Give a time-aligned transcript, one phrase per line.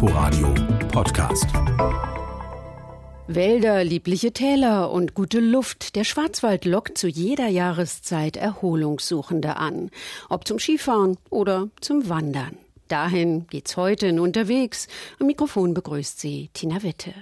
[0.00, 0.54] Inforadio
[0.92, 1.46] Podcast.
[3.26, 5.96] Wälder, liebliche Täler und gute Luft.
[5.96, 9.90] Der Schwarzwald lockt zu jeder Jahreszeit Erholungssuchende an.
[10.28, 12.56] Ob zum Skifahren oder zum Wandern.
[12.86, 14.86] Dahin geht's heute in unterwegs.
[15.18, 17.12] Am Mikrofon begrüßt sie Tina Witte.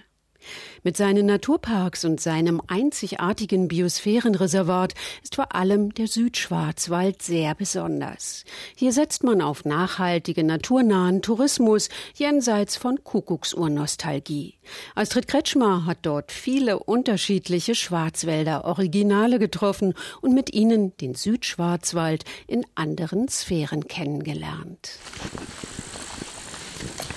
[0.86, 8.44] Mit seinen Naturparks und seinem einzigartigen Biosphärenreservat ist vor allem der Südschwarzwald sehr besonders.
[8.76, 14.54] Hier setzt man auf nachhaltige, naturnahen Tourismus jenseits von Kuckucksuhrnostalgie.
[14.94, 22.64] Astrid Kretschmer hat dort viele unterschiedliche Schwarzwälder Originale getroffen und mit ihnen den Südschwarzwald in
[22.76, 25.00] anderen Sphären kennengelernt.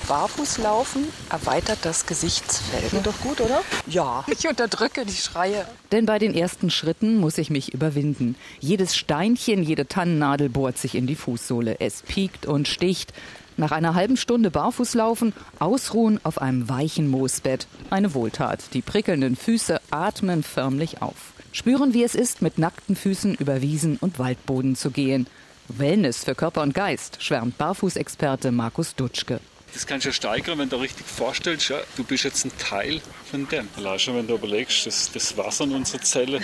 [0.09, 2.90] Barfußlaufen erweitert das Gesichtsfeld.
[2.90, 3.62] Geht doch gut, oder?
[3.86, 4.26] Ja.
[4.26, 5.67] Ich unterdrücke die Schreie.
[5.91, 8.36] Denn bei den ersten Schritten muss ich mich überwinden.
[8.59, 11.80] Jedes Steinchen, jede Tannennadel bohrt sich in die Fußsohle.
[11.80, 13.14] Es piekt und sticht.
[13.55, 17.67] Nach einer halben Stunde Barfußlaufen, ausruhen auf einem weichen Moosbett.
[17.91, 18.73] Eine Wohltat.
[18.73, 21.33] Die prickelnden Füße atmen förmlich auf.
[21.52, 25.28] Spüren, wie es ist, mit nackten Füßen über Wiesen und Waldboden zu gehen.
[25.67, 29.39] Wellness für Körper und Geist, schwärmt Barfußexperte Markus Dutschke.
[29.73, 32.52] Das kannst du ja steigern, wenn du dir richtig vorstellst, ja, du bist jetzt ein
[32.58, 33.67] Teil von dem.
[33.78, 36.42] Allein schon, wenn du überlegst, das, das Wasser in unserer Zelle,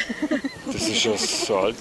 [0.72, 1.76] das ist ja so alt,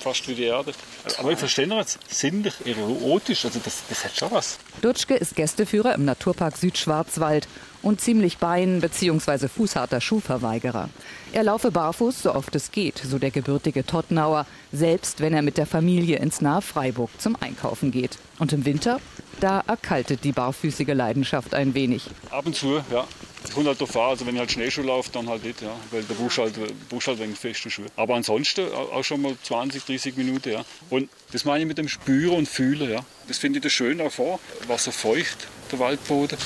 [0.00, 0.72] fast wie die Erde.
[1.18, 4.58] Aber ich verstehe noch jetzt, sinnlich, erotisch, also das, das hat schon was.
[4.82, 7.48] Dutschke ist Gästeführer im Naturpark Südschwarzwald
[7.80, 9.48] und ziemlich bein- bzw.
[9.48, 10.90] fußharter Schuhverweigerer.
[11.32, 15.56] Er laufe barfuß, so oft es geht, so der gebürtige Tottenauer, selbst wenn er mit
[15.56, 18.18] der Familie ins nahe Freiburg zum Einkaufen geht.
[18.38, 19.00] Und im Winter
[19.40, 22.04] da erkaltet die barfüßige Leidenschaft ein wenig.
[22.30, 23.06] Ab und zu, ja.
[23.44, 25.70] Ich kommt halt drauf an, also wenn ich halt Schneeschuh laufe, dann halt nicht, ja.
[25.90, 26.54] Weil der Busch halt,
[26.88, 27.86] Busch halt wegen feste Schuhe.
[27.96, 30.64] Aber ansonsten auch schon mal 20, 30 Minuten, ja.
[30.90, 33.00] Und das meine ich mit dem Spüren und Fühlen, ja.
[33.28, 34.40] Das finde ich das schön auch vor.
[34.66, 36.36] Wasser feucht, der Waldboden.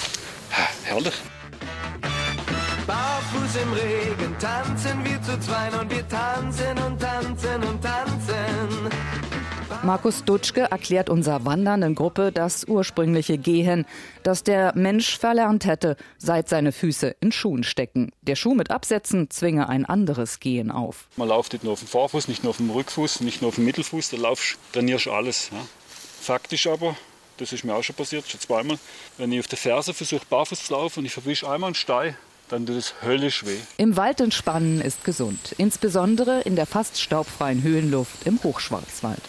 [0.52, 1.14] Ha, herrlich.
[2.86, 9.21] Barfuß im Regen tanzen wir zu zweien und wir tanzen und tanzen und tanzen.
[9.84, 13.84] Markus Dutschke erklärt unserer wandernden Gruppe das ursprüngliche Gehen,
[14.22, 18.12] das der Mensch verlernt hätte, seit seine Füße in Schuhen stecken.
[18.20, 21.08] Der Schuh mit Absätzen zwinge ein anderes Gehen auf.
[21.16, 23.56] Man läuft nicht nur auf dem Vorfuß, nicht nur auf dem Rückfuß, nicht nur auf
[23.56, 25.50] dem Mittelfuß, da laufst, trainierst du alles.
[25.50, 25.58] Ja.
[26.20, 26.94] Faktisch aber,
[27.38, 28.78] das ist mir auch schon passiert, schon zweimal,
[29.18, 32.16] wenn ich auf der Ferse versuche, barfuß zu laufen und ich verwische einmal einen Stein,
[32.50, 33.58] dann tut es höllisch weh.
[33.78, 39.22] Im Wald entspannen ist gesund, insbesondere in der fast staubfreien Höhenluft im Hochschwarzwald.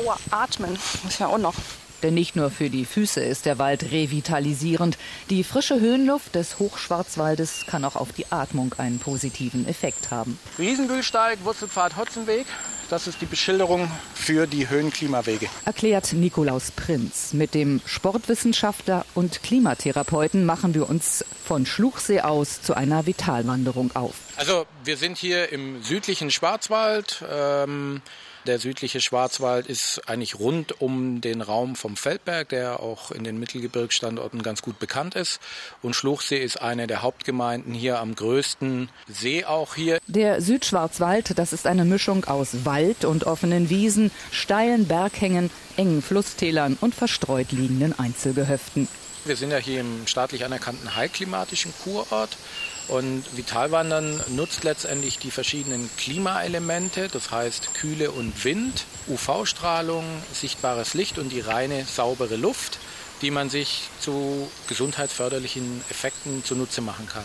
[0.00, 1.54] Aua, atmen muss ja auch noch.
[2.02, 4.96] Denn nicht nur für die Füße ist der Wald revitalisierend.
[5.28, 10.38] Die frische Höhenluft des Hochschwarzwaldes kann auch auf die Atmung einen positiven Effekt haben.
[10.58, 12.46] Riesenbühlsteig, Wurzelpfad Hotzenweg.
[12.88, 15.48] Das ist die Beschilderung für die Höhenklimawege.
[15.66, 17.34] Erklärt Nikolaus Prinz.
[17.34, 24.14] Mit dem Sportwissenschaftler und Klimatherapeuten machen wir uns von Schluchsee aus zu einer Vitalwanderung auf.
[24.36, 27.22] Also wir sind hier im südlichen Schwarzwald.
[27.30, 28.00] Ähm
[28.46, 33.38] der südliche Schwarzwald ist eigentlich rund um den Raum vom Feldberg, der auch in den
[33.38, 35.40] Mittelgebirgsstandorten ganz gut bekannt ist.
[35.82, 39.98] Und Schluchsee ist eine der Hauptgemeinden hier am größten See auch hier.
[40.06, 46.78] Der Südschwarzwald, das ist eine Mischung aus Wald und offenen Wiesen, steilen Berghängen, engen Flusstälern
[46.80, 48.88] und verstreut liegenden Einzelgehöften.
[49.24, 52.38] Wir sind ja hier im staatlich anerkannten heilklimatischen Kurort.
[52.88, 61.18] Und Vitalwandern nutzt letztendlich die verschiedenen Klimaelemente, das heißt Kühle und Wind, UV-Strahlung, sichtbares Licht
[61.18, 62.78] und die reine, saubere Luft,
[63.22, 67.24] die man sich zu gesundheitsförderlichen Effekten zunutze machen kann.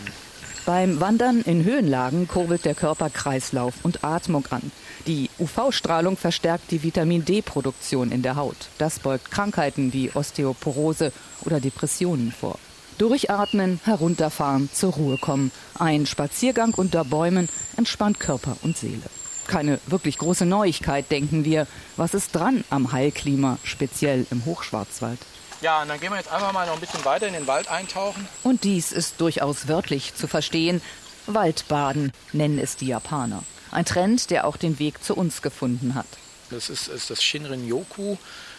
[0.66, 4.72] Beim Wandern in Höhenlagen kurbelt der Körper Kreislauf und Atmung an.
[5.06, 8.56] Die UV-Strahlung verstärkt die Vitamin D-Produktion in der Haut.
[8.76, 11.12] Das beugt Krankheiten wie Osteoporose
[11.42, 12.58] oder Depressionen vor.
[12.98, 15.52] Durchatmen, herunterfahren, zur Ruhe kommen.
[15.78, 19.02] Ein Spaziergang unter Bäumen entspannt Körper und Seele.
[19.46, 21.66] Keine wirklich große Neuigkeit, denken wir.
[21.96, 25.18] Was ist dran am Heilklima, speziell im Hochschwarzwald?
[25.60, 27.70] Ja, und dann gehen wir jetzt einfach mal noch ein bisschen weiter in den Wald
[27.70, 28.26] eintauchen.
[28.42, 30.82] Und dies ist durchaus wörtlich zu verstehen.
[31.26, 33.42] Waldbaden nennen es die Japaner.
[33.70, 36.06] Ein Trend, der auch den Weg zu uns gefunden hat.
[36.50, 38.16] Das ist, ist das Shinrin-yoku.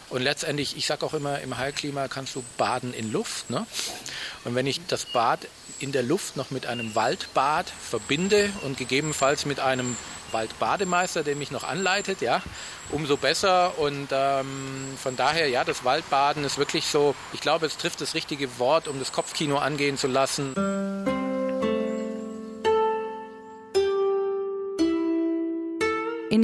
[0.10, 3.50] Und letztendlich, ich sage auch immer, im Heilklima kannst du baden in Luft.
[3.50, 3.66] Ne?
[4.46, 5.40] Und wenn ich das Bad
[5.80, 9.98] in der Luft noch mit einem Waldbad verbinde und gegebenenfalls mit einem
[10.32, 12.42] Waldbademeister, der mich noch anleitet, ja,
[12.92, 13.78] umso besser.
[13.78, 18.14] Und ähm, von daher, ja, das Waldbaden ist wirklich so, ich glaube, es trifft das
[18.14, 20.54] richtige Wort, um das Kopfkino angehen zu lassen.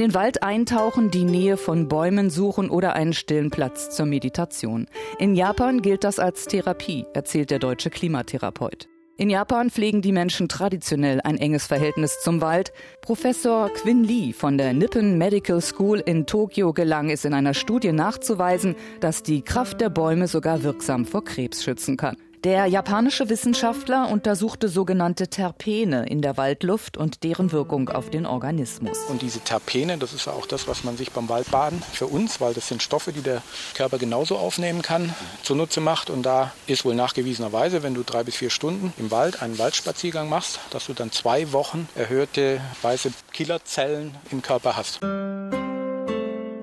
[0.04, 4.86] Den Wald eintauchen, die Nähe von Bäumen suchen oder einen stillen Platz zur Meditation.
[5.18, 8.86] In Japan gilt das als Therapie, erzählt der deutsche Klimatherapeut.
[9.16, 12.74] In Japan pflegen die Menschen traditionell ein enges Verhältnis zum Wald.
[13.00, 17.92] Professor Quinn Lee von der Nippon Medical School in Tokio gelang es in einer Studie
[17.92, 22.18] nachzuweisen, dass die Kraft der Bäume sogar wirksam vor Krebs schützen kann.
[22.44, 28.98] Der japanische Wissenschaftler untersuchte sogenannte Terpene in der Waldluft und deren Wirkung auf den Organismus.
[29.08, 32.42] Und diese Terpene, das ist ja auch das, was man sich beim Waldbaden für uns,
[32.42, 33.40] weil das sind Stoffe, die der
[33.72, 36.10] Körper genauso aufnehmen kann, zunutze macht.
[36.10, 40.28] Und da ist wohl nachgewiesenerweise, wenn du drei bis vier Stunden im Wald einen Waldspaziergang
[40.28, 45.00] machst, dass du dann zwei Wochen erhöhte weiße Killerzellen im Körper hast.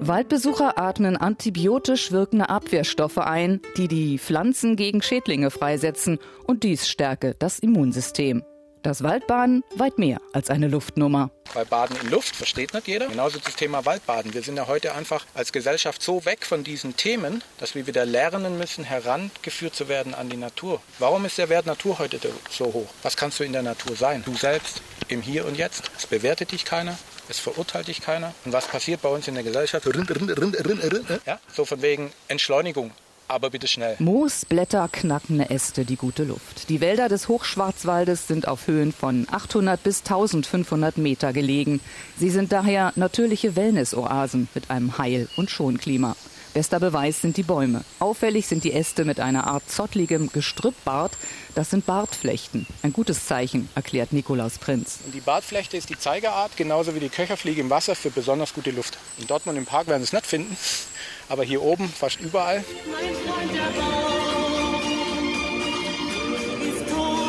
[0.04, 6.18] Waldbesucher atmen antibiotisch wirkende Abwehrstoffe ein, die die Pflanzen gegen Schädlinge freisetzen
[6.48, 8.44] und dies stärke das Immunsystem.
[8.82, 11.30] Das Waldbaden weit mehr als eine Luftnummer.
[11.54, 13.10] Weil Baden in Luft versteht nicht jeder.
[13.10, 14.34] Genauso das Thema Waldbaden.
[14.34, 18.04] Wir sind ja heute einfach als Gesellschaft so weg von diesen Themen, dass wir wieder
[18.04, 20.82] lernen müssen, herangeführt zu werden an die Natur.
[20.98, 22.20] Warum ist der Wert Natur heute
[22.50, 22.90] so hoch?
[23.04, 24.24] Was kannst du in der Natur sein?
[24.26, 25.92] Du selbst im Hier und Jetzt.
[25.96, 26.98] Es bewertet dich keiner.
[27.32, 28.34] Es verurteilt dich keiner.
[28.44, 29.86] Und was passiert bei uns in der Gesellschaft?
[31.26, 32.92] Ja, so von wegen Entschleunigung
[33.30, 33.96] aber bitte schnell.
[34.00, 36.68] Moos, Blätter, knackende Äste, die gute Luft.
[36.68, 41.80] Die Wälder des Hochschwarzwaldes sind auf Höhen von 800 bis 1500 Meter gelegen.
[42.18, 46.18] Sie sind daher natürliche Wellnessoasen mit einem Heil- und Schonklima.
[46.54, 47.86] Bester Beweis sind die Bäume.
[48.00, 51.14] Auffällig sind die Äste mit einer Art zottligem Gestrüppbart.
[51.56, 52.68] Das sind Bartflechten.
[52.84, 55.00] Ein gutes Zeichen, erklärt Nikolaus Prinz.
[55.06, 58.72] Und die Bartflechte ist die Zeigerart, genauso wie die Köcherfliege im Wasser für besonders gute
[58.72, 58.98] Luft.
[59.18, 60.58] In Dortmund im Park werden Sie es nicht finden,
[61.30, 62.66] aber hier oben fast überall.
[62.92, 64.82] Mein Freund, der Baum
[66.70, 67.22] ist tot,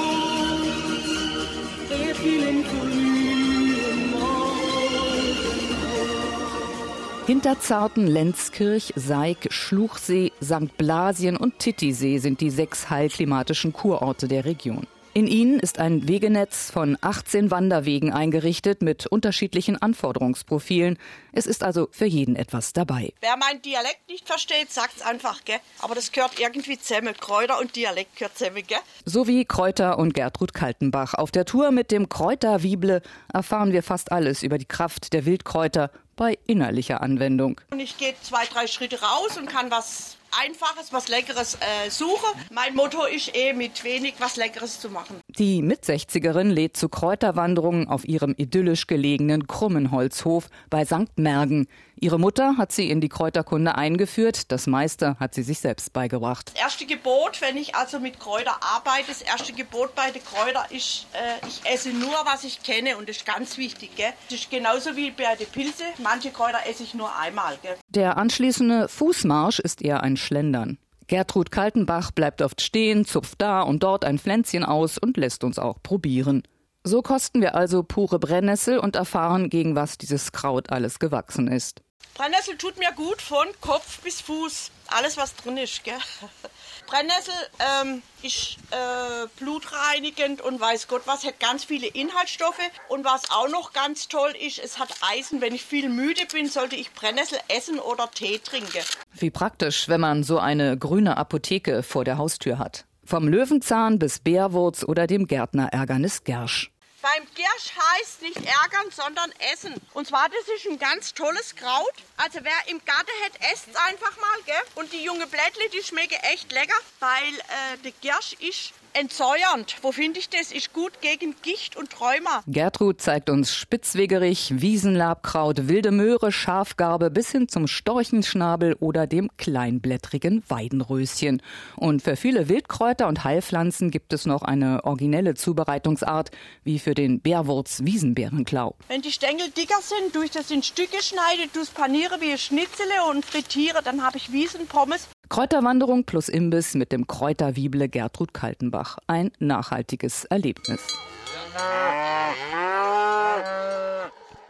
[7.32, 10.76] Hinterzarten, Lenzkirch, Seig, Schluchsee, St.
[10.76, 14.86] Blasien und Titisee sind die sechs heilklimatischen Kurorte der Region.
[15.14, 20.98] In ihnen ist ein Wegenetz von 18 Wanderwegen eingerichtet mit unterschiedlichen Anforderungsprofilen.
[21.32, 23.14] Es ist also für jeden etwas dabei.
[23.20, 25.58] Wer meinen Dialekt nicht versteht, sagt's einfach, gell?
[25.80, 27.14] Aber das gehört irgendwie zusammen.
[27.18, 28.78] Kräuter und Dialekt gehört zusammen, gell?
[29.06, 31.14] So wie Kräuter und Gertrud Kaltenbach.
[31.14, 33.00] Auf der Tour mit dem Kräuterwible
[33.32, 35.90] erfahren wir fast alles über die Kraft der Wildkräuter
[36.22, 37.60] bei innerlicher Anwendung.
[37.72, 42.26] Und ich gehe zwei, drei Schritte raus und kann was Einfaches, was Leckeres äh, suche.
[42.50, 45.20] Mein Motto ist eh, mit wenig was Leckeres zu machen.
[45.28, 51.16] Die Mit-60erin lädt zu Kräuterwanderungen auf ihrem idyllisch gelegenen Krummenholzhof bei St.
[51.16, 51.68] Mergen.
[52.02, 54.50] Ihre Mutter hat sie in die Kräuterkunde eingeführt.
[54.50, 56.50] Das meiste hat sie sich selbst beigebracht.
[56.54, 60.64] Das erste Gebot, wenn ich also mit Kräuter arbeite, das erste Gebot bei den Kräutern
[60.70, 63.94] ist, äh, ich esse nur, was ich kenne und das ist ganz wichtig.
[63.94, 64.12] Gell?
[64.28, 65.84] Das ist genauso wie bei den Pilze.
[66.02, 67.56] Manche Kräuter esse ich nur einmal.
[67.62, 67.76] Gell?
[67.94, 70.78] Der anschließende Fußmarsch ist eher ein Schlendern.
[71.08, 75.58] Gertrud Kaltenbach bleibt oft stehen, zupft da und dort ein Pflänzchen aus und lässt uns
[75.58, 76.42] auch probieren.
[76.84, 81.82] So kosten wir also pure Brennnessel und erfahren, gegen was dieses Kraut alles gewachsen ist.
[82.14, 84.70] Brennnessel tut mir gut von Kopf bis Fuß.
[84.86, 85.84] Alles, was drin ist.
[85.84, 85.94] Gell?
[86.86, 87.34] Brennnessel
[87.82, 92.60] ähm, ist äh, blutreinigend und weiß Gott was, hat ganz viele Inhaltsstoffe.
[92.88, 95.40] Und was auch noch ganz toll ist, es hat Eisen.
[95.40, 98.82] Wenn ich viel müde bin, sollte ich Brennnessel essen oder Tee trinken.
[99.12, 102.84] Wie praktisch, wenn man so eine grüne Apotheke vor der Haustür hat.
[103.04, 106.71] Vom Löwenzahn bis Bärwurz oder dem Gärtnerärgernis Gersch.
[107.02, 109.74] Beim Giersch heißt nicht ärgern, sondern essen.
[109.92, 111.92] Und zwar, das ist ein ganz tolles Kraut.
[112.16, 114.62] Also wer im Garten hat, esst es einfach mal, gell?
[114.76, 119.76] Und die junge Blättle, die schmecken echt lecker, weil äh, der Giersch ist entsäuernd.
[119.82, 120.52] Wo finde ich das?
[120.52, 122.42] Ist gut gegen Gicht und Träumer.
[122.46, 130.42] Gertrud zeigt uns Spitzwegerich, Wiesenlabkraut, wilde Möhre, Schafgarbe bis hin zum Storchenschnabel oder dem kleinblättrigen
[130.48, 131.42] Weidenröschen.
[131.76, 136.30] Und für viele Wildkräuter und Heilpflanzen gibt es noch eine originelle Zubereitungsart,
[136.64, 138.74] wie für den Bärwurz-Wiesenbeerenklau.
[138.88, 142.36] Wenn die Stängel dicker sind, tue ich das in Stücke schneide, tue es paniere wie
[142.36, 145.08] Schnitzele und frittiere, dann habe ich Wiesenpommes.
[145.28, 148.98] Kräuterwanderung plus Imbiss mit dem Kräuterwieble Gertrud Kaltenbach.
[149.06, 150.80] Ein nachhaltiges Erlebnis.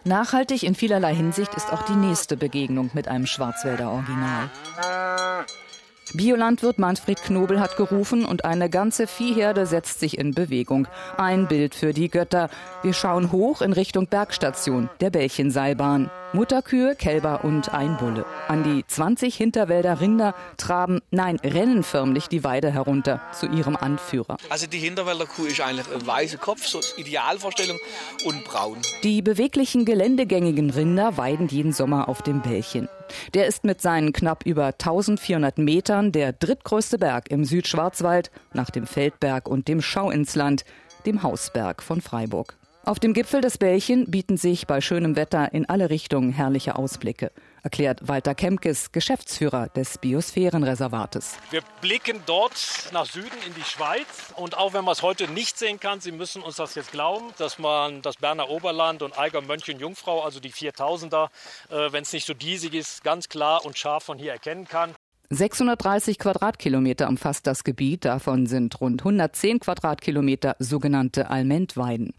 [0.04, 4.50] Nachhaltig in vielerlei Hinsicht ist auch die nächste Begegnung mit einem Schwarzwälder Original.
[6.14, 10.88] Biolandwirt Manfred Knobel hat gerufen und eine ganze Viehherde setzt sich in Bewegung.
[11.16, 12.50] Ein Bild für die Götter.
[12.82, 16.10] Wir schauen hoch in Richtung Bergstation, der Bällchenseilbahn.
[16.34, 18.24] Mutterkühe, Kälber und ein Bulle.
[18.48, 24.38] An die 20 Hinterwälder Rinder traben, nein, rennen förmlich die Weide herunter zu ihrem Anführer.
[24.48, 27.78] Also die Hinterwälder Kuh ist eigentlich ein weißer Kopf, so Idealvorstellung,
[28.24, 28.78] und braun.
[29.02, 32.88] Die beweglichen geländegängigen Rinder weiden jeden Sommer auf dem Bällchen.
[33.34, 38.86] Der ist mit seinen knapp über 1400 Metern der drittgrößte Berg im Südschwarzwald nach dem
[38.86, 40.64] Feldberg und dem Schauinsland,
[41.04, 42.56] dem Hausberg von Freiburg.
[42.84, 47.30] Auf dem Gipfel des Bällchen bieten sich bei schönem Wetter in alle Richtungen herrliche Ausblicke,
[47.62, 51.36] erklärt Walter Kemkes, Geschäftsführer des Biosphärenreservates.
[51.52, 55.58] Wir blicken dort nach Süden in die Schweiz und auch wenn man es heute nicht
[55.58, 59.42] sehen kann, Sie müssen uns das jetzt glauben, dass man das Berner Oberland und Eiger
[59.42, 61.28] Mönchen Jungfrau, also die 4000er,
[61.70, 64.92] äh, wenn es nicht so diesig ist, ganz klar und scharf von hier erkennen kann.
[65.30, 72.12] 630 Quadratkilometer umfasst das Gebiet, davon sind rund 110 Quadratkilometer sogenannte Almentweiden.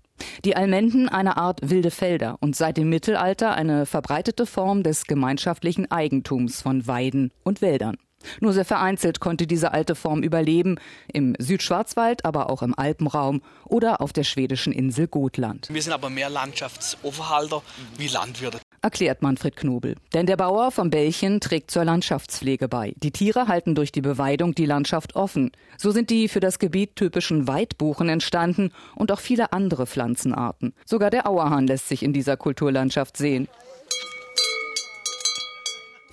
[0.46, 5.90] Die Almenden eine Art wilde Felder und seit dem Mittelalter eine verbreitete Form des gemeinschaftlichen
[5.90, 7.98] Eigentums von Weiden und Wäldern.
[8.40, 10.78] Nur sehr vereinzelt konnte diese alte Form überleben,
[11.12, 15.68] im Südschwarzwald, aber auch im Alpenraum oder auf der schwedischen Insel Gotland.
[15.72, 17.62] Wir sind aber mehr Landschaftsaufhalter
[17.98, 19.96] wie Landwirte erklärt Manfred Knobel.
[20.14, 22.94] Denn der Bauer vom Bällchen trägt zur Landschaftspflege bei.
[22.98, 25.52] Die Tiere halten durch die Beweidung die Landschaft offen.
[25.78, 30.74] So sind die für das Gebiet typischen Weidbuchen entstanden und auch viele andere Pflanzenarten.
[30.86, 33.48] Sogar der Auerhahn lässt sich in dieser Kulturlandschaft sehen.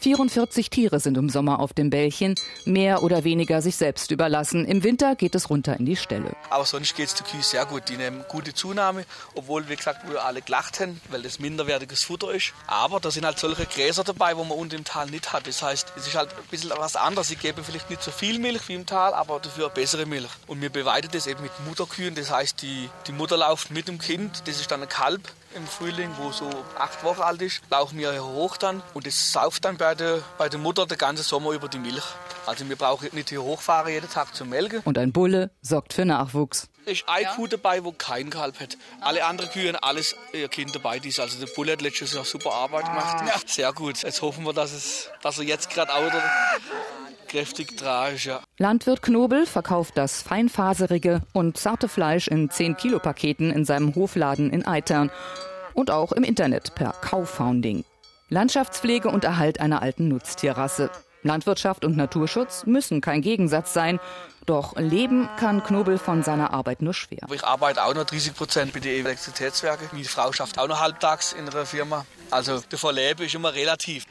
[0.01, 4.65] 44 Tiere sind im Sommer auf dem Bällchen, mehr oder weniger sich selbst überlassen.
[4.65, 6.33] Im Winter geht es runter in die Ställe.
[6.49, 7.89] Aber sonst geht es der Kühe sehr gut.
[7.91, 9.05] Die nehmen gute Zunahme,
[9.35, 12.55] obwohl, wie gesagt, wir alle gelacht haben, weil das minderwertiges Futter ist.
[12.67, 15.47] Aber da sind halt solche Gräser dabei, wo man unten im Tal nicht hat.
[15.47, 17.29] Das heißt, es ist halt ein bisschen was anderes.
[17.29, 20.31] Sie geben vielleicht nicht so viel Milch wie im Tal, aber dafür bessere Milch.
[20.47, 22.15] Und wir beweiden das eben mit Mutterkühen.
[22.15, 24.43] Das heißt, die, die Mutter läuft mit dem Kind.
[24.47, 25.21] Das ist dann ein Kalb
[25.55, 29.33] im Frühling, wo so acht Wochen alt ist, laufen wir hier hoch dann und es
[29.33, 32.05] sauft dann bei der, bei der Mutter den ganzen Sommer über die Milch.
[32.47, 34.81] Also wir brauchen nicht hier hochfahren jeden Tag zum Melken.
[34.85, 36.69] Und ein Bulle sorgt für Nachwuchs.
[36.87, 38.77] Es ist eine Kuh dabei, wo kein Kalb hat.
[39.01, 40.99] Alle anderen Kühe haben alles ihr Kind dabei.
[40.99, 41.21] Die ist.
[41.21, 43.23] Also der Bulle hat letztes Jahr super Arbeit gemacht.
[43.27, 43.35] Ja.
[43.47, 44.03] Sehr gut.
[44.03, 46.11] Jetzt hoffen wir, dass, es, dass er jetzt gerade auch
[47.31, 47.81] kräftig.
[47.81, 48.41] Ja.
[48.59, 54.51] Landwirt Knobel verkauft das feinfaserige und zarte Fleisch in 10 Kilo Paketen in seinem Hofladen
[54.51, 55.11] in Eitern
[55.75, 57.85] und auch im Internet per Kauffounding.
[58.29, 60.91] Landschaftspflege und Erhalt einer alten Nutztierrasse.
[61.23, 64.01] Landwirtschaft und Naturschutz müssen kein Gegensatz sein.
[64.47, 67.21] Doch leben kann Knobel von seiner Arbeit nur schwer.
[67.33, 69.89] Ich arbeite auch noch 30 Prozent bei den Elektrizitätswerken.
[69.93, 72.07] Meine Frau schafft auch noch halbtags in einer Firma.
[72.31, 74.07] Also davon lebe ich immer relativ.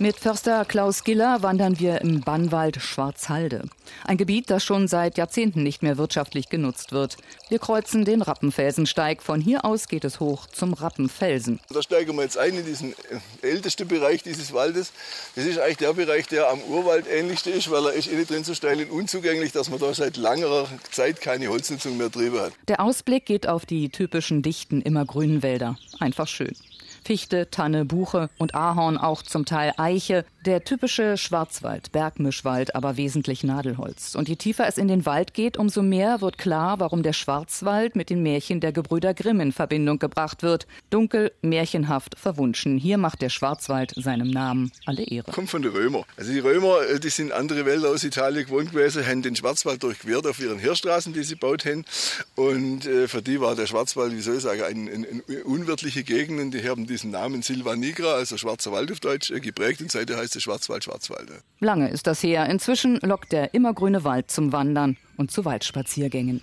[0.00, 3.62] Mit Förster Klaus Giller wandern wir im Bannwald Schwarzhalde.
[4.04, 7.16] Ein Gebiet, das schon seit Jahrzehnten nicht mehr wirtschaftlich genutzt wird.
[7.48, 9.22] Wir kreuzen den Rappenfelsensteig.
[9.22, 11.60] Von hier aus geht es hoch zum Rappenfelsen.
[11.70, 14.90] Da steigen wir jetzt ein in diesen äh, ältesten Bereich dieses Waldes.
[15.36, 18.42] Das ist eigentlich der Bereich, der am Urwald ähnlichste ist, weil er ist innen drin
[18.42, 22.52] so steil und unzugänglich, dass man da seit langer Zeit keine Holznutzung mehr drüber hat.
[22.66, 25.78] Der Ausblick geht auf die typischen dichten, immergrünen Wälder.
[26.00, 26.56] Einfach schön.
[27.04, 30.24] Fichte, Tanne, Buche und Ahorn, auch zum Teil Eiche.
[30.44, 34.14] Der typische Schwarzwald, Bergmischwald, aber wesentlich Nadelholz.
[34.14, 37.96] Und je tiefer es in den Wald geht, umso mehr wird klar, warum der Schwarzwald
[37.96, 40.66] mit den Märchen der Gebrüder Grimm in Verbindung gebracht wird.
[40.90, 42.76] Dunkel, märchenhaft, verwunschen.
[42.76, 45.32] Hier macht der Schwarzwald seinem Namen alle Ehre.
[45.32, 46.04] Kommt von den Römern.
[46.18, 49.82] Also die Römer, äh, die sind andere Wälder aus Italien gewohnt gewesen, haben den Schwarzwald
[49.82, 51.86] durchquert auf ihren Heerstraßen, die sie baut haben.
[52.34, 56.04] Und äh, für die war der Schwarzwald, wie soll ich sagen, eine ein, ein unwirtliche
[56.04, 56.38] Gegend.
[56.38, 59.90] Und die haben diesen Namen Silva Nigra, also Schwarzer Wald auf Deutsch, äh, geprägt und
[59.90, 61.30] seitdem heißt es Schwarzwald, Schwarzwald.
[61.60, 62.46] Lange ist das her.
[62.48, 66.40] Inzwischen lockt der immergrüne Wald zum Wandern und zu Waldspaziergängen.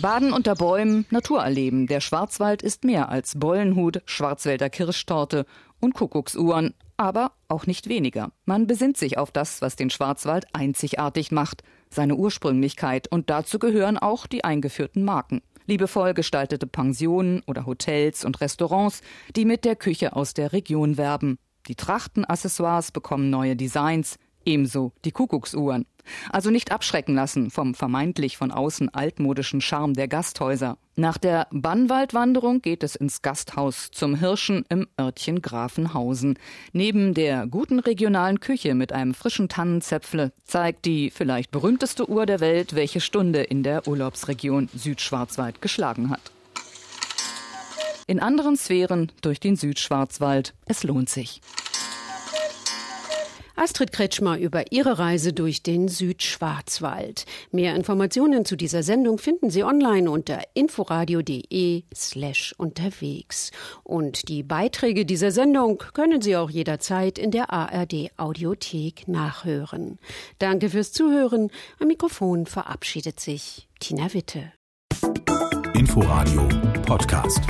[0.00, 1.86] Baden unter Bäumen, Natur erleben.
[1.86, 5.46] Der Schwarzwald ist mehr als Bollenhut, Schwarzwälder Kirschtorte
[5.80, 8.32] und Kuckucksuhren, aber auch nicht weniger.
[8.44, 13.96] Man besinnt sich auf das, was den Schwarzwald einzigartig macht, seine Ursprünglichkeit und dazu gehören
[13.96, 19.02] auch die eingeführten Marken liebevoll gestaltete Pensionen oder Hotels und Restaurants,
[19.36, 21.38] die mit der Küche aus der Region werben.
[21.68, 25.86] Die Trachtenaccessoires bekommen neue Designs, ebenso die Kuckucksuhren.
[26.30, 30.76] Also nicht abschrecken lassen vom vermeintlich von außen altmodischen Charme der Gasthäuser.
[30.96, 36.38] Nach der Bannwaldwanderung geht es ins Gasthaus zum Hirschen im Örtchen Grafenhausen.
[36.72, 42.40] Neben der guten regionalen Küche mit einem frischen Tannenzäpfle zeigt die vielleicht berühmteste Uhr der
[42.40, 46.30] Welt, welche Stunde in der Urlaubsregion Südschwarzwald geschlagen hat.
[48.06, 50.54] In anderen Sphären durch den Südschwarzwald.
[50.66, 51.40] Es lohnt sich.
[53.56, 57.24] Astrid Kretschmer über ihre Reise durch den Südschwarzwald.
[57.52, 63.52] Mehr Informationen zu dieser Sendung finden Sie online unter inforadio.de slash unterwegs.
[63.84, 69.98] Und die Beiträge dieser Sendung können Sie auch jederzeit in der ARD Audiothek nachhören.
[70.40, 71.50] Danke fürs Zuhören.
[71.78, 74.52] Am Mikrofon verabschiedet sich Tina Witte.
[75.74, 76.48] Inforadio
[76.86, 77.42] Podcast.